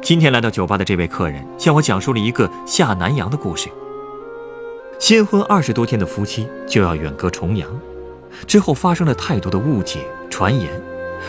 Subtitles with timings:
[0.00, 3.68] 今天来到酒吧的这位客人向我讲述了一个下南洋的故事。
[4.98, 7.68] 新婚二十多天的夫妻就要远隔重洋，
[8.46, 10.70] 之后发生了太多的误解、传言，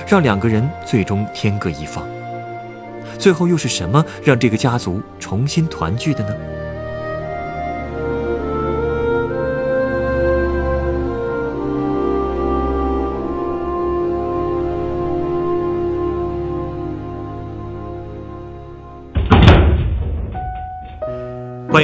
[0.07, 2.07] 让两个人最终天各一方。
[3.17, 6.35] 最后又是什么让这个家族重新团聚的呢？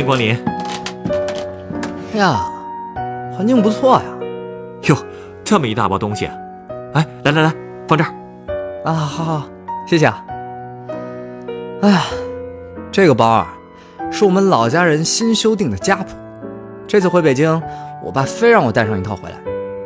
[0.05, 0.37] 光临。
[2.13, 2.45] 哎呀，
[3.35, 4.03] 环境不错呀！
[4.83, 4.95] 哟，
[5.43, 6.29] 这么一大包东西，
[6.93, 7.53] 哎，来来来，
[7.87, 8.13] 放这儿。
[8.85, 9.43] 啊，好好，
[9.87, 10.23] 谢谢啊。
[11.81, 12.03] 哎呀，
[12.91, 13.53] 这个包啊，
[14.11, 16.15] 是我们老家人新修订的家谱。
[16.87, 17.61] 这次回北京，
[18.03, 19.35] 我爸非让我带上一套回来，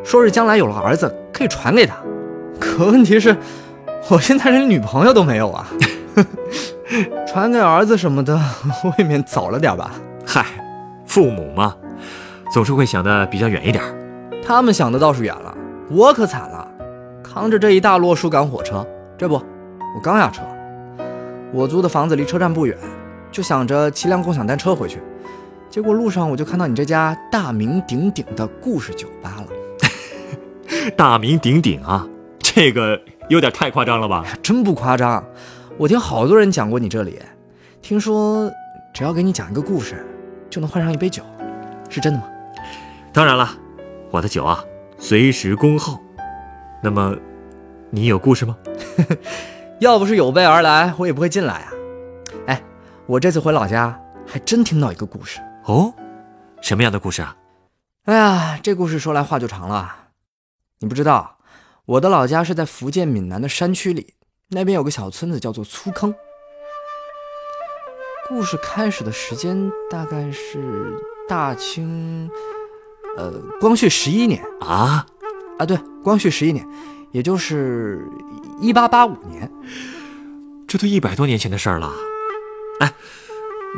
[0.04, 1.96] 说是将来有了儿子可以传给他。
[2.60, 3.36] 可问题是，
[4.10, 5.68] 我现在连女朋友都没有啊。
[7.26, 8.40] 传给儿子什么的，
[8.98, 9.92] 未免早了点吧？
[10.32, 10.46] 嗨，
[11.08, 11.76] 父母嘛，
[12.54, 13.84] 总是会想的比较远一点。
[14.46, 15.58] 他们想的倒是远了，
[15.90, 16.68] 我可惨了，
[17.24, 18.86] 扛着这一大摞书赶火车。
[19.18, 20.44] 这不，我刚下车，
[21.52, 22.78] 我租的房子离车站不远，
[23.32, 25.00] 就想着骑辆共享单车回去。
[25.68, 29.48] 结果路上我就看到你这家大名鼎鼎的故事酒吧了。
[30.96, 32.08] 大名鼎鼎啊，
[32.38, 34.24] 这个有点太夸张了吧？
[34.44, 35.24] 真不夸张。
[35.76, 37.18] 我听好多人讲过你这里，
[37.82, 38.48] 听说
[38.94, 40.06] 只要给你讲一个故事，
[40.50, 41.24] 就能换上一杯酒，
[41.90, 42.28] 是真的吗？
[43.14, 43.50] 当然了，
[44.12, 44.64] 我的酒啊，
[44.98, 46.00] 随时恭候。
[46.82, 47.16] 那么，
[47.90, 48.58] 你有故事吗？
[49.80, 51.72] 要不是有备而来，我也不会进来啊。
[52.48, 52.64] 哎，
[53.06, 55.94] 我这次回老家，还真听到一个故事哦。
[56.62, 57.36] 什么样的故事啊？
[58.06, 59.96] 哎呀，这故事说来话就长了。
[60.80, 61.38] 你不知道，
[61.86, 64.16] 我的老家是在福建闽南的山区里。
[64.50, 66.14] 那边有个小村子叫做粗坑。
[68.30, 70.96] 故事开始的时间大概是
[71.28, 72.30] 大清，
[73.18, 75.04] 呃，光绪十一年啊
[75.58, 76.64] 啊，对，光绪十一年，
[77.12, 78.08] 也就是
[78.62, 79.52] 一八八五年。
[80.68, 81.92] 这都一百多年前的事儿了。
[82.82, 82.94] 哎，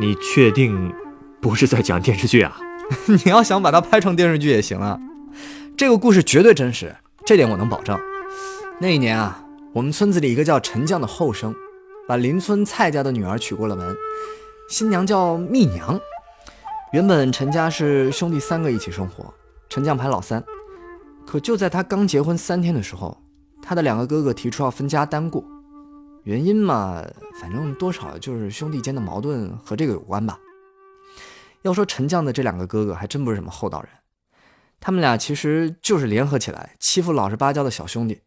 [0.01, 0.93] 你确定
[1.39, 2.59] 不是在讲电视剧啊？
[3.07, 4.99] 你要想把它拍成电视剧也行啊。
[5.77, 6.93] 这个故事绝对真实，
[7.25, 7.97] 这点我能保证。
[8.81, 9.45] 那一年啊。
[9.73, 11.55] 我们村子里一个叫陈将的后生，
[12.05, 13.95] 把邻村蔡家的女儿娶过了门，
[14.71, 15.99] 新娘叫蜜娘。
[16.93, 19.33] 原本陈家是兄弟三个一起生活，
[19.67, 20.41] 陈将排老三。
[21.27, 23.21] 可就在他刚结婚三天的时候，
[23.61, 25.43] 他的两个哥哥提出要分家单过，
[26.23, 27.03] 原因嘛，
[27.41, 30.39] 反正多少就是兄弟间的矛盾和这个有关吧。
[31.63, 33.89] 要说陈将的这两个哥哥还真不是什么厚道人，
[34.79, 38.21] 他们俩其实就是联合起来欺负老实巴交的小兄弟。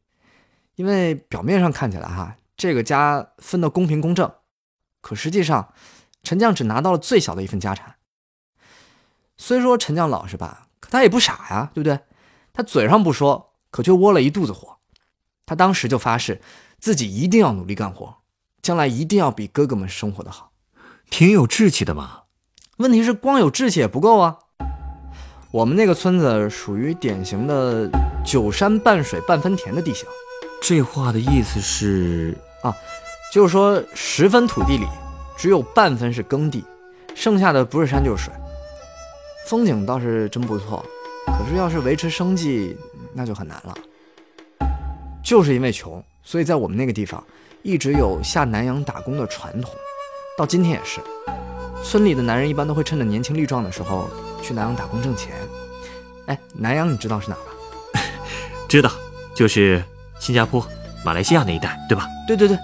[0.75, 4.31] 因为表面上看起来哈，这个家分的公平公正，
[5.01, 5.73] 可实际上，
[6.25, 7.95] 陈将只拿到了最小的一份家产。
[9.37, 12.01] 虽说陈将老实吧，可他也不傻呀，对不对？
[12.53, 14.79] 他嘴上不说，可却窝了一肚子火。
[15.45, 16.41] 他当时就发誓，
[16.79, 18.17] 自己一定要努力干活，
[18.63, 20.53] 将来一定要比哥哥们生活的好。
[21.11, 22.23] 挺有志气的嘛。
[22.79, 24.39] 问题是光有志气也不够啊。
[25.51, 27.89] 我们那个村子属于典型的
[28.25, 30.07] 九山半水半分田的地形。
[30.63, 32.75] 这话的意思是啊，
[33.33, 34.87] 就是说十分土地里
[35.37, 36.65] 只有半分是耕地，
[37.15, 38.33] 剩下的不是山就是水。
[39.47, 40.85] 风景倒是真不错，
[41.27, 42.77] 可是要是维持生计
[43.13, 43.75] 那就很难了。
[45.23, 47.23] 就是因为穷，所以在我们那个地方
[47.63, 49.71] 一直有下南洋打工的传统，
[50.37, 51.01] 到今天也是。
[51.83, 54.09] 村里的男人一般都会趁着年轻力壮的时候
[54.43, 55.35] 去南洋打工挣钱。
[56.27, 58.01] 哎，南洋你知道是哪吧？
[58.69, 58.91] 知道，
[59.35, 59.83] 就是。
[60.21, 60.67] 新加坡、
[61.05, 62.07] 马来西亚那一带，对吧？
[62.27, 62.57] 对对对，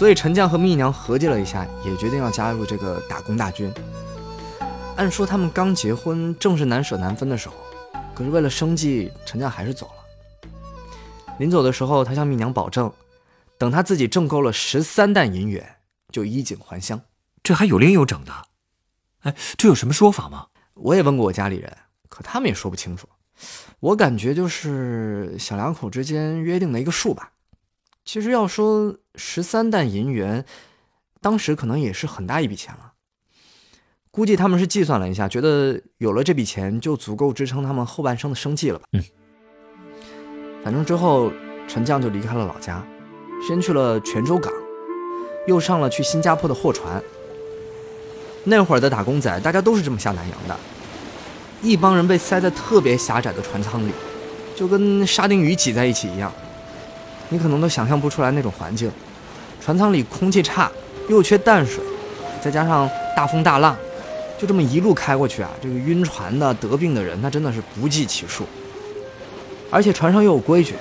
[0.00, 3.70] 所以陈将和蜜娘合计了一下，也决定要加入这个打工大军。
[4.96, 7.54] 按说他们刚结婚，正是难舍难分的时候，
[8.14, 10.52] 可是为了生计，陈将还是走了。
[11.38, 12.90] 临走的时候，他向蜜娘保证，
[13.58, 15.76] 等他自己挣够了十三担银元，
[16.10, 16.98] 就衣锦还乡。
[17.42, 18.32] 这还有零有整的？
[19.24, 20.46] 哎，这有什么说法吗？
[20.76, 21.76] 我也问过我家里人，
[22.08, 23.06] 可他们也说不清楚。
[23.80, 27.32] 我感觉就是小两口之间约定的一个数吧。
[28.12, 30.44] 其实要说十三担银元，
[31.20, 32.94] 当时可能也是很大一笔钱了。
[34.10, 38.84] 估计他们是计算了一下，觉得有了这笔钱就足够支撑他们后半生的生计了吧。
[38.94, 39.04] 嗯。
[40.64, 41.30] 反正之后
[41.68, 42.84] 陈将就离开了老家，
[43.46, 44.52] 先去了泉州港，
[45.46, 47.00] 又上了去新加坡的货船。
[48.42, 50.56] 那会儿的打工仔，大家都是这么下南洋的，
[51.62, 53.92] 一帮人被塞在特别狭窄的船舱里，
[54.56, 56.32] 就跟沙丁鱼挤在一起一样。
[57.30, 58.90] 你可能都想象不出来那种环境，
[59.60, 60.70] 船舱里空气差，
[61.08, 61.82] 又缺淡水，
[62.42, 63.76] 再加上大风大浪，
[64.36, 68.44] 就这么一路开过去啊，这个晕船的、得病的人，那真的是不计其数。
[69.70, 70.74] 而且船上又有规矩，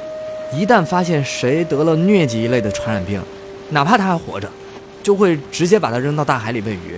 [0.52, 3.22] 一旦发现谁得了疟疾一类的传染病，
[3.70, 4.50] 哪怕他还活着，
[5.04, 6.98] 就会直接把他扔到大海里喂鱼，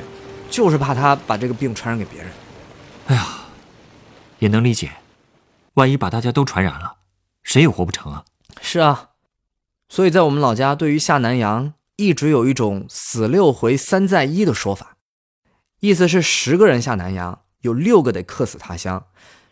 [0.49, 2.31] 就是怕他把这个病传染给别人。
[3.07, 3.27] 哎呀，
[4.39, 4.91] 也能理解，
[5.73, 6.93] 万一把大家都传染了，
[7.43, 8.23] 谁也活不成啊。
[8.61, 9.09] 是啊。
[9.91, 14.95] 所以在我们老家，对于下南洋一直有一种“死六回三再一”的说法，
[15.81, 19.07] 意思是十个人下南洋，有六个得客死他乡，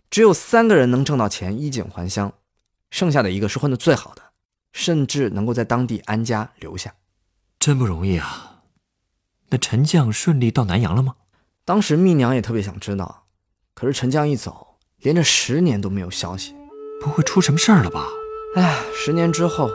[0.09, 2.31] 只有三个人能挣到钱衣锦还乡，
[2.89, 4.21] 剩下的一个是混得最好的，
[4.71, 6.94] 甚至能够在当地安家留下。
[7.59, 8.62] 真不容易啊！
[9.50, 11.15] 那陈将顺利到南洋了吗？
[11.65, 13.25] 当时蜜娘也特别想知道，
[13.74, 16.56] 可是陈将一走，连着十年都没有消息，
[17.01, 18.07] 不会出什么事儿了吧？
[18.56, 19.69] 哎，十年之后。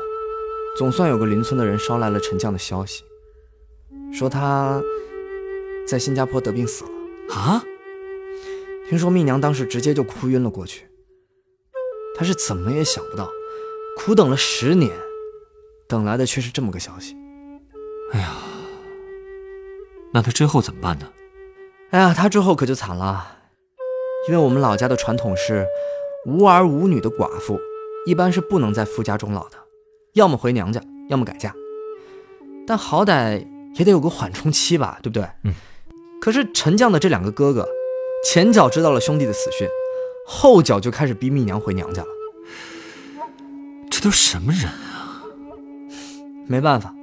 [0.76, 3.04] 总算有个邻村的人捎来了陈将的消息，
[4.12, 4.82] 说他
[5.86, 6.90] 在新加坡得病死了
[7.34, 7.62] 啊！
[8.88, 10.86] 听说蜜娘当时直接就哭晕了过去。
[12.16, 13.30] 她是怎么也想不到，
[13.96, 14.90] 苦等了十年，
[15.88, 17.16] 等来的却是这么个消息。
[18.12, 18.34] 哎呀，
[20.12, 21.08] 那他之后怎么办呢？
[21.90, 23.38] 哎呀，他之后可就惨了，
[24.28, 25.64] 因为我们老家的传统是，
[26.26, 27.60] 无儿无女的寡妇
[28.06, 29.58] 一般是不能在夫家终老的。
[30.14, 31.52] 要么回娘家，要么改嫁，
[32.66, 33.44] 但好歹
[33.74, 35.28] 也得有个缓冲期吧，对不对？
[35.42, 35.52] 嗯。
[36.20, 37.68] 可是陈将的这两个哥哥，
[38.24, 39.68] 前脚知道了兄弟的死讯，
[40.24, 42.08] 后脚就开始逼蜜娘回娘家了。
[43.90, 45.20] 这都什么人啊？
[46.46, 46.94] 没办法，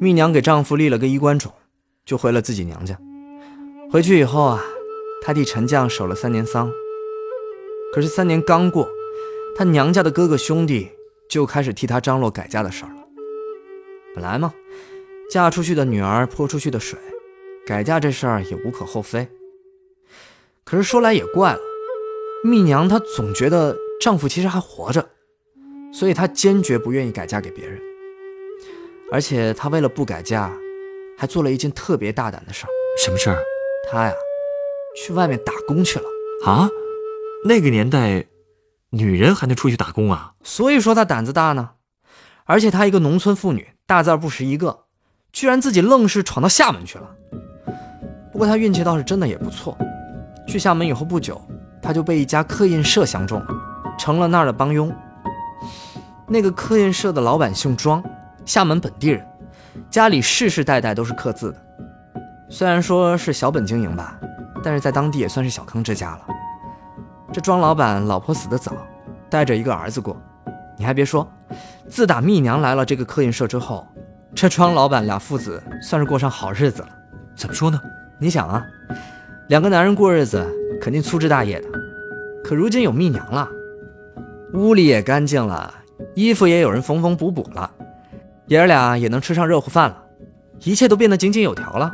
[0.00, 1.52] 蜜娘给丈夫立了个衣冠冢，
[2.06, 2.96] 就回了自己娘家。
[3.90, 4.62] 回去以后啊，
[5.22, 6.70] 她替陈将守了三年丧。
[7.92, 8.88] 可是三年刚过，
[9.56, 10.88] 她娘家的哥哥兄弟。
[11.32, 13.02] 就开始替她张罗改嫁的事儿了。
[14.14, 14.52] 本来嘛，
[15.30, 16.98] 嫁出去的女儿泼出去的水，
[17.66, 19.26] 改嫁这事儿也无可厚非。
[20.62, 21.60] 可是说来也怪了，
[22.44, 25.08] 蜜娘她总觉得丈夫其实还活着，
[25.90, 27.80] 所以她坚决不愿意改嫁给别人。
[29.10, 30.52] 而且她为了不改嫁，
[31.16, 32.68] 还做了一件特别大胆的事儿。
[33.02, 33.38] 什么事儿？
[33.90, 34.12] 她呀，
[34.94, 36.04] 去外面打工去了。
[36.44, 36.68] 啊？
[37.46, 38.26] 那个年代。
[38.94, 40.34] 女人还能出去打工啊？
[40.44, 41.70] 所以说她胆子大呢，
[42.44, 44.80] 而且她一个农村妇女，大字不识一个，
[45.32, 47.08] 居然自己愣是闯到厦门去了。
[48.30, 49.76] 不过她运气倒是真的也不错，
[50.46, 51.40] 去厦门以后不久，
[51.80, 53.46] 她就被一家刻印社相中了，
[53.98, 54.94] 成了那儿的帮佣。
[56.28, 58.02] 那个刻印社的老板姓庄，
[58.44, 59.26] 厦门本地人，
[59.88, 61.66] 家里世世代代都是刻字的。
[62.50, 64.20] 虽然说是小本经营吧，
[64.62, 66.26] 但是在当地也算是小康之家了。
[67.32, 68.72] 这庄老板老婆死得早，
[69.30, 70.14] 带着一个儿子过。
[70.76, 71.26] 你还别说，
[71.88, 73.86] 自打蜜娘来了这个刻印社之后，
[74.34, 76.88] 这庄老板俩父子算是过上好日子了。
[77.34, 77.80] 怎么说呢？
[78.18, 78.62] 你想啊，
[79.48, 80.46] 两个男人过日子
[80.78, 81.68] 肯定粗枝大叶的，
[82.44, 83.48] 可如今有蜜娘了，
[84.52, 85.72] 屋里也干净了，
[86.14, 87.70] 衣服也有人缝缝补补了，
[88.46, 89.96] 爷儿俩也能吃上热乎饭了，
[90.64, 91.90] 一切都变得井井有条了。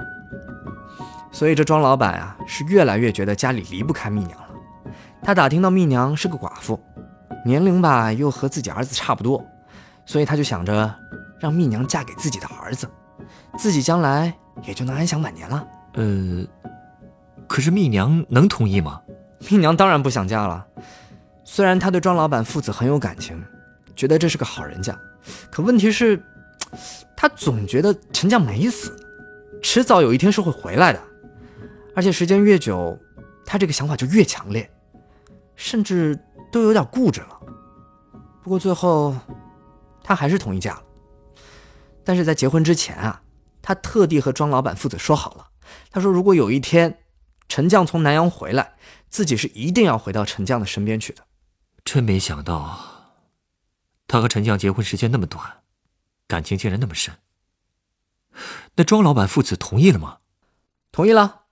[1.30, 4.47] 所以这庄老板啊，是越来越觉得家里离不开蜜娘了。
[5.22, 6.80] 他打听到蜜娘是个寡妇，
[7.44, 9.44] 年龄吧又和自己儿子差不多，
[10.06, 10.94] 所以他就想着
[11.38, 12.88] 让蜜娘嫁给自己的儿子，
[13.58, 14.32] 自己将来
[14.66, 15.66] 也就能安享晚年了。
[15.94, 16.44] 呃，
[17.46, 19.00] 可是蜜娘能同意吗？
[19.50, 20.66] 蜜娘当然不想嫁了。
[21.44, 23.42] 虽然她对庄老板父子很有感情，
[23.94, 24.98] 觉得这是个好人家，
[25.50, 26.22] 可问题是，
[27.16, 28.96] 她总觉得陈家没死，
[29.62, 31.00] 迟早有一天是会回来的，
[31.94, 32.98] 而且时间越久，
[33.44, 34.70] 她这个想法就越强烈。
[35.58, 36.16] 甚至
[36.52, 37.40] 都有点固执了，
[38.42, 39.14] 不过最后，
[40.04, 40.84] 他还是同意嫁了。
[42.04, 43.20] 但是在结婚之前啊，
[43.60, 45.48] 他特地和庄老板父子说好了，
[45.90, 47.00] 他说如果有一天
[47.48, 48.76] 陈将从南阳回来，
[49.10, 51.24] 自己是一定要回到陈将的身边去的。
[51.84, 52.78] 真没想到，
[54.06, 55.44] 他和陈将结婚时间那么短，
[56.28, 57.12] 感情竟然那么深。
[58.76, 60.18] 那庄老板父子同意了吗？
[60.92, 61.46] 同意了。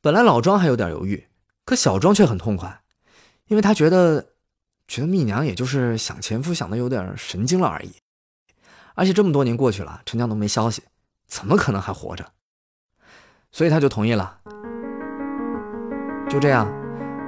[0.00, 1.28] 本来老庄还有点犹豫，
[1.66, 2.81] 可小庄却很痛快。
[3.52, 4.28] 因为他觉得，
[4.88, 7.92] 觉得蜜娘也就是想前夫想的有点神经了而已，
[8.94, 10.82] 而且这么多年过去了，陈江都没消息，
[11.26, 12.24] 怎么可能还活着？
[13.50, 14.38] 所以他就同意了。
[16.30, 16.66] 就这样，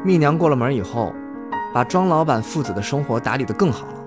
[0.02, 1.12] 蜜娘过了门以后，
[1.74, 4.04] 把庄老板父子的生活打理得更好了。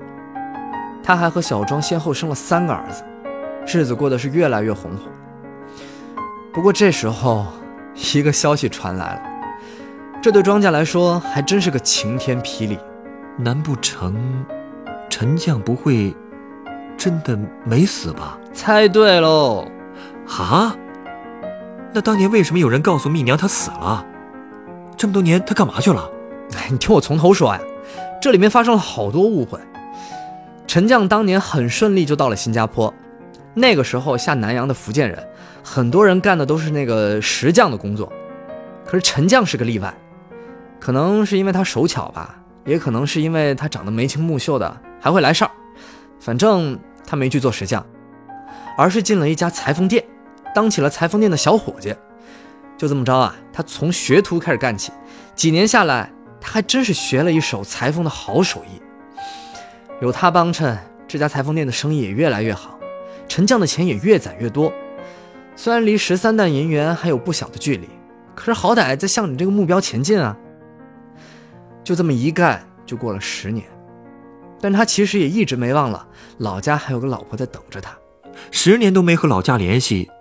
[1.04, 3.06] 他还和小庄先后生了三个儿子，
[3.68, 5.04] 日子过得是越来越红火。
[6.52, 7.46] 不过这时候，
[8.16, 9.27] 一个消息传来了，
[10.22, 12.78] 这对庄家来说还真是个晴天霹雳。
[13.38, 14.46] 难不成
[15.10, 16.14] 陈将不会
[16.98, 18.38] 真的没死吧？
[18.52, 19.68] 猜对喽！
[20.28, 20.76] 啊？
[21.94, 24.04] 那当年为什么有人告诉蜜娘他死了？
[24.98, 26.10] 这么多年他干嘛去了？
[26.58, 27.62] 哎，你听我从头说呀，
[28.20, 29.60] 这里面发生了好多误会。
[30.66, 32.92] 陈将当年很顺利就到了新加坡，
[33.54, 35.26] 那个时候下南洋的福建人，
[35.64, 38.12] 很多人干的都是那个石匠的工作，
[38.84, 39.94] 可是陈将是个例外，
[40.80, 45.52] 可能是因为他手巧吧，也可能是因为他长得眉清目秀的，还会来事儿。
[46.20, 47.86] 反正他没去做石匠，
[48.78, 50.04] 而是进了一家裁缝店，
[50.54, 51.96] 当起了裁缝店的小伙计。
[52.78, 54.92] 就这么着啊，他从学徒开始干起，
[55.36, 58.82] 几年下来，他还真是学了一手裁缝的好手艺。
[60.00, 62.78] 有他帮衬，这家裁缝店的生意也越来越好，
[63.28, 64.72] 陈将的钱也越攒越多。
[65.56, 67.90] 虽然离十三担银元还有不小的距离，
[68.36, 70.38] 可是好歹在向你这个目标前进啊。
[71.88, 73.66] 就这么一干，就过了十年。
[74.60, 76.06] 但他其实也一直没忘了
[76.40, 77.98] 老家还有个老婆在等着他。
[78.52, 80.12] 十年都没和老家联系，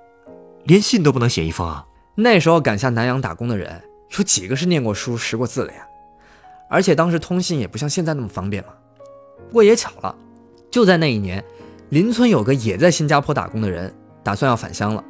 [0.63, 1.85] 连信都不能写一封啊！
[2.15, 3.83] 那时候赶下南洋打工的人，
[4.17, 5.85] 有几个是念过书、识过字的呀？
[6.71, 8.73] 而且当时通信也不像现在那么方便嘛。
[9.49, 10.15] 不过也巧了，
[10.71, 11.45] 就在那一年，
[11.89, 13.93] 邻村有个也在新加坡打工的人，
[14.23, 15.03] 打算要返乡了。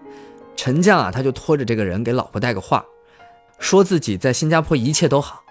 [0.56, 2.82] 陈将啊，他就拖着这个人给老婆带个话，
[3.58, 5.42] 说自己在新加坡一切都好，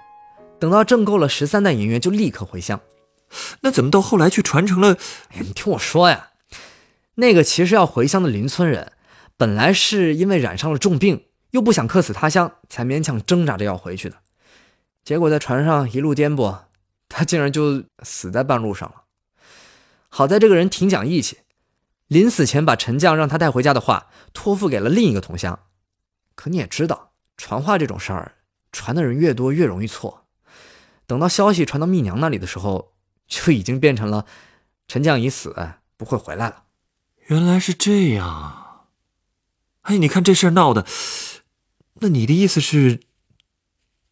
[0.59, 2.79] 等到挣够了十三担银元就立刻回乡。
[3.61, 4.97] 那怎么到后来却传成了？
[5.29, 6.29] 哎，你听我说呀，
[7.15, 8.93] 那个其实要回乡的邻村人，
[9.35, 14.17] 本来是因为染上了重病，又不想客死他乡，才勉强挣扎着要回去的。
[15.03, 16.63] 结果在船上一路颠簸，
[17.09, 19.03] 他竟然就死在半路上了。
[20.09, 21.39] 好在这个人挺讲义气，
[22.07, 25.59] 临死前把陈将让他带回家的话托付给了另一个同乡。
[26.35, 28.33] 可你也知道，传话这种事儿，
[28.71, 30.24] 传的人越多越容易错。
[31.07, 32.93] 等到消息传到蜜娘那里的时候，
[33.27, 34.25] 就已经变成了
[34.87, 35.55] 陈将已死，
[35.97, 36.63] 不会回来了。
[37.27, 38.87] 原来是这样。
[39.81, 40.85] 哎，你看这事儿闹的，
[41.95, 43.01] 那你的意思是，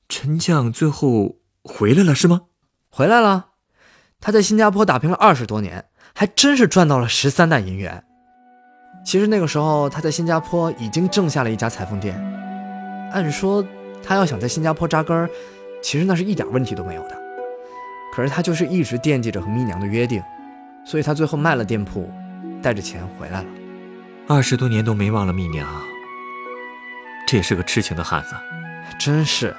[0.07, 2.43] 陈将最后回来了是吗？
[2.89, 3.49] 回来了，
[4.19, 8.05] 他在新加坡打拼了二十多年，还真是赚到了十三担银元。
[9.03, 12.15] 其实那个时候他在新加坡已经挣下了一家裁缝店，
[13.11, 13.65] 按说
[14.03, 15.29] 他要想在新加坡扎根儿，
[15.83, 17.21] 其实那是一点问题都没有的。
[18.13, 20.23] 可是他就是一直惦记着和蜜娘的约定，
[20.85, 22.09] 所以他最后卖了店铺，
[22.61, 23.49] 带着钱回来了。
[24.27, 25.67] 二十多年都没忘了蜜娘，
[27.27, 28.35] 这也是个痴情的汉子。
[28.97, 29.55] 真是。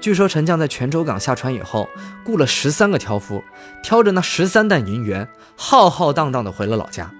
[0.00, 1.88] 据说陈将在泉州港下船以后，
[2.24, 3.44] 雇了十三个挑夫，
[3.82, 7.10] 挑着那十三担银元，浩浩荡荡的回了老家。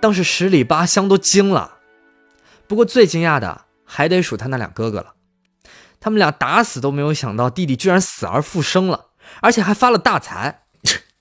[0.00, 1.76] 当时十里八乡都惊了。
[2.66, 5.14] 不过最惊讶的还得数他那两哥哥了，
[6.00, 9.06] 他们俩打死都没有想到弟弟居然死而复生了，
[9.40, 10.62] 而且还发了大财。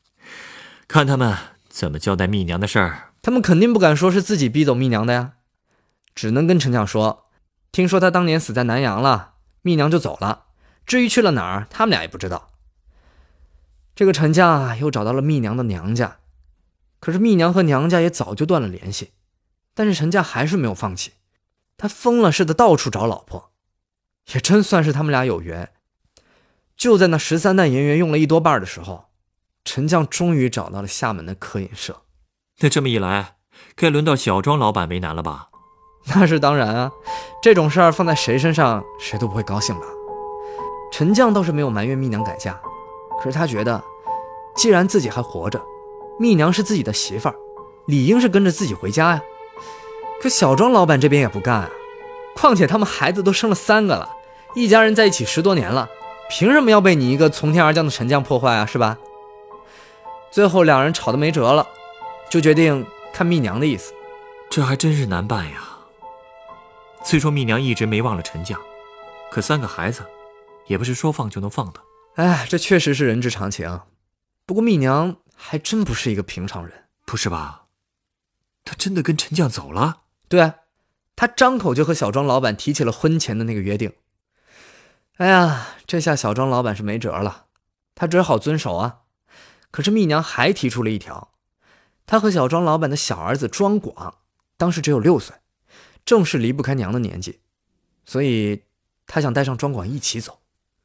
[0.87, 1.35] 看他们
[1.67, 3.13] 怎么交代蜜娘的事儿。
[3.21, 5.33] 他们肯定不敢说是自己逼走蜜娘的呀，
[6.15, 7.25] 只能跟陈将说，
[7.71, 10.45] 听说他当年死在南阳了，蜜娘就走了。
[10.85, 12.51] 至于去了哪儿，他们俩也不知道。
[13.93, 16.19] 这个陈将啊，又找到了蜜娘的娘家，
[17.01, 19.11] 可是蜜娘和娘家也早就断了联系。
[19.73, 21.11] 但是陈家还是没有放弃，
[21.75, 23.51] 他疯了似的到处找老婆，
[24.33, 25.69] 也真算是他们俩有缘。
[26.75, 29.05] 就在那十三担银元用了一多半的时候，
[29.65, 32.03] 陈将终于找到了厦门的科饮社。
[32.59, 33.35] 那这么一来，
[33.75, 35.49] 该轮到小庄老板为难了吧？
[36.15, 36.91] 那是当然啊，
[37.41, 39.85] 这种事儿放在谁身上，谁都不会高兴的。
[40.91, 42.57] 陈将倒是没有埋怨蜜娘改嫁，
[43.19, 43.83] 可是他觉得，
[44.55, 45.61] 既然自己还活着，
[46.19, 47.35] 蜜娘是自己的媳妇儿，
[47.87, 49.21] 理应是跟着自己回家呀。
[50.21, 51.69] 可小庄老板这边也不干啊，
[52.35, 54.16] 况且他们孩子都生了三个了，
[54.55, 55.89] 一家人在一起十多年了，
[56.29, 58.65] 凭什么要被你一个从天而降的陈将破坏啊？
[58.65, 58.97] 是吧？
[60.31, 61.67] 最后两人吵得没辙了，
[62.29, 63.93] 就决定看蜜娘的意思。
[64.49, 65.63] 这还真是难办呀。
[67.03, 68.59] 虽说蜜娘一直没忘了陈将，
[69.31, 70.03] 可三个孩子。
[70.67, 71.79] 也不是说放就能放的，
[72.15, 73.79] 哎，这确实是人之常情。
[74.45, 77.67] 不过蜜娘还真不是一个平常人，不是吧？
[78.65, 80.01] 她真的跟陈将走了？
[80.27, 80.55] 对，啊
[81.15, 83.93] 她张口就和小庄老板提起了婚前的那个约定。
[85.17, 87.45] 哎呀，这下小庄老板是没辙了，
[87.93, 89.01] 他只好遵守啊。
[89.71, 91.33] 可是蜜娘还提出了一条，
[92.05, 94.19] 她和小庄老板的小儿子庄广
[94.57, 95.35] 当时只有六岁，
[96.05, 97.41] 正是离不开娘的年纪，
[98.05, 98.63] 所以。
[99.09, 100.41] 他想带上庄广一起走。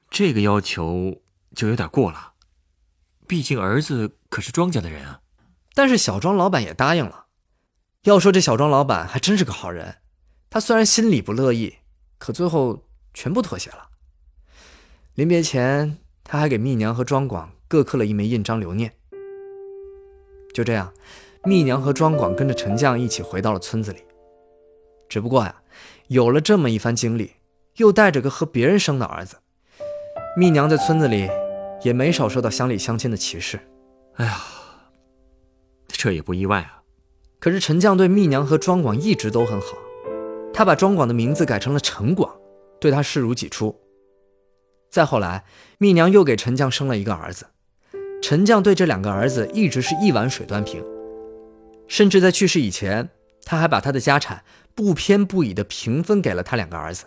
[0.08, 1.22] 这个要求
[1.56, 2.34] 就有点过了，
[3.26, 5.22] 毕竟儿子可是庄家的人啊。
[5.74, 7.26] 但是小庄老板也答应了。
[8.04, 9.98] 要说这小庄老板还真是个好人，
[10.48, 11.78] 他虽然心里不乐意，
[12.18, 13.90] 可最后全部妥协了。
[15.14, 18.90] 临别前，他还给蜜娘和庄广各刻了一枚印章留念。
[20.54, 20.90] 就这样，
[21.44, 23.98] 蜜娘和庄广跟着陈将一起回到了村子里。
[25.10, 25.54] 只不过呀，
[26.08, 27.32] 有了这么一番经历，
[27.76, 29.36] 又带着个和别人生的儿子，
[30.34, 31.28] 蜜娘在村子里
[31.82, 33.60] 也没少受到乡里乡亲的歧视。
[34.14, 34.40] 哎呀，
[35.88, 36.80] 这也不意外啊。
[37.38, 39.76] 可是陈将对蜜娘和庄广一直都很好，
[40.54, 42.34] 他把庄广的名字改成了陈广，
[42.80, 43.78] 对他视如己出。
[44.92, 45.44] 再后来，
[45.78, 47.46] 蜜娘又给陈将生了一个儿子，
[48.22, 50.84] 陈将对这两个儿子一直是一碗水端平，
[51.88, 53.08] 甚至在去世以前，
[53.46, 54.44] 他还把他的家产
[54.74, 57.06] 不偏不倚地平分给了他两个儿子，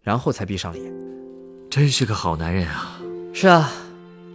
[0.00, 0.90] 然后才闭上了眼。
[1.70, 2.98] 真是个好男人啊！
[3.34, 3.70] 是啊，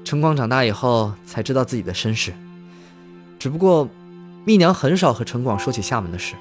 [0.04, 2.32] 陈广长大以后才知道自己的身世，
[3.40, 3.90] 只不过。
[4.48, 6.36] 蜜娘很少和陈广说起厦门的事，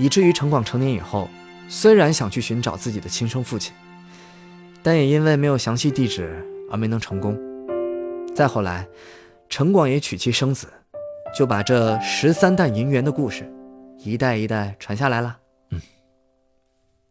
[0.00, 1.30] 以至于陈广成年以后，
[1.68, 3.72] 虽然想去寻找自己的亲生父亲，
[4.82, 7.38] 但也因为没有详细地址而没能成功。
[8.34, 8.88] 再后来，
[9.48, 10.66] 陈广也娶妻生子，
[11.36, 13.50] 就把这十三担银元的故事
[13.98, 15.38] 一代一代传下来了。
[15.70, 15.80] 嗯，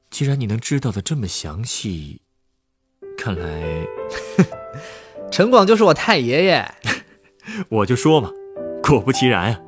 [0.10, 2.22] 既然你能知道的这么详细，
[3.18, 3.88] 看来
[5.32, 6.70] 陈广就是我太爷爷。
[7.70, 8.32] 我就说嘛。
[8.84, 9.62] 果不其然啊，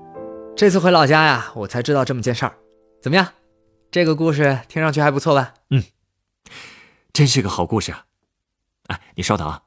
[0.53, 2.53] 这次回老家呀，我才知道这么件事儿。
[3.01, 3.25] 怎么样，
[3.89, 5.53] 这个故事听上去还不错吧？
[5.69, 5.81] 嗯，
[7.13, 8.08] 真是个好故事啊！
[8.88, 9.65] 哎，你稍等啊，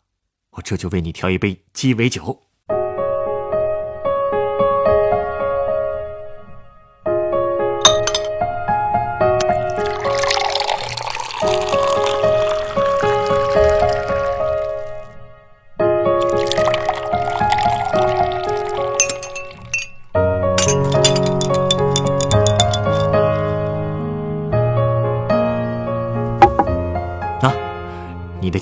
[0.50, 2.42] 我这就为你调一杯鸡尾酒。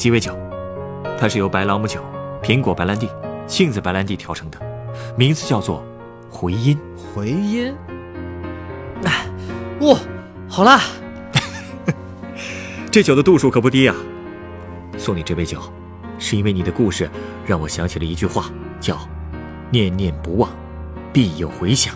[0.04, 0.36] 鸡尾酒，
[1.18, 1.98] 它是由白朗姆酒、
[2.42, 3.08] 苹果白兰地、
[3.46, 4.58] 杏子白兰地调成的，
[5.16, 5.82] 名字叫做
[6.28, 6.78] “回音”。
[6.94, 7.74] 回音，
[9.02, 9.26] 哎，
[9.80, 9.96] 哇，
[10.46, 10.78] 好啦！
[12.90, 13.96] 这酒的度数可不低啊。
[14.98, 15.58] 送你这杯酒，
[16.18, 17.08] 是因为你的故事
[17.46, 18.98] 让我想起了一句话，叫
[19.72, 20.50] “念念不忘，
[21.14, 21.94] 必有回响”。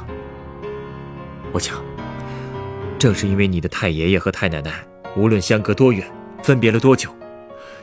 [1.53, 1.77] 我想，
[2.99, 4.73] 正是因为你的太爷爷和太奶奶，
[5.15, 6.11] 无论相隔多远，
[6.43, 7.11] 分别了多久。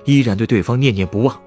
[0.05, 1.39] 依然对对方念念不忘，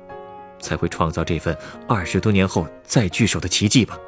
[0.60, 1.56] 才会创造这份
[1.88, 3.98] 二十多年后再聚首的奇迹吧。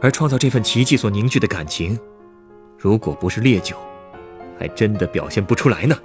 [0.00, 1.98] 而创造这份奇迹所凝聚的感情，
[2.78, 3.76] 如果不是烈酒，
[4.58, 5.96] 还真的表现不出来呢。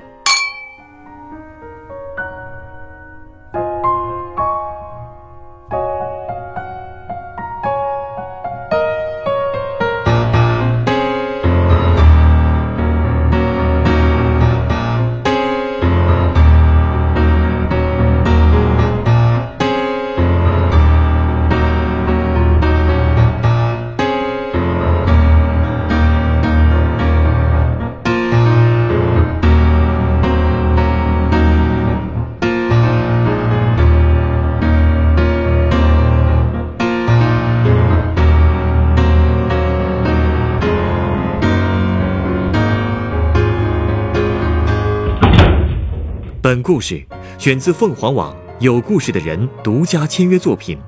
[46.50, 47.00] 本故事
[47.38, 50.80] 选自凤凰网有故事的人独家签约作品，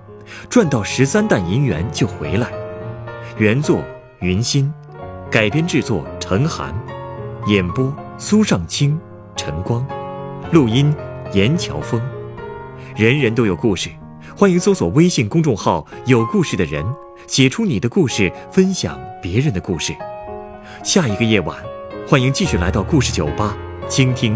[0.49, 2.51] 赚到十三担银元就回来。
[3.37, 3.79] 原作
[4.21, 4.73] 云心，
[5.29, 6.73] 改编制作陈寒，
[7.45, 8.99] 演播苏尚清、
[9.35, 9.85] 陈光，
[10.51, 10.91] 录音
[11.31, 12.01] 严乔峰。
[12.95, 13.91] 人人都有故事，
[14.35, 16.83] 欢迎搜索微信公众号“有故事的人”，
[17.29, 19.93] 写出你的故事，分享别人的故事。
[20.83, 21.55] 下一个夜晚，
[22.07, 23.55] 欢迎继续来到故事酒吧，
[23.87, 24.35] 倾听。